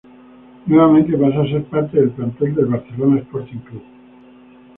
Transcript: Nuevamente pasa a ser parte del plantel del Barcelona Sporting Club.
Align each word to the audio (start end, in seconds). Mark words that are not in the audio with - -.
Nuevamente 0.65 1.15
pasa 1.15 1.41
a 1.41 1.45
ser 1.45 1.63
parte 1.65 1.99
del 1.99 2.09
plantel 2.09 2.55
del 2.55 2.65
Barcelona 2.65 3.19
Sporting 3.19 3.59
Club. 3.59 3.83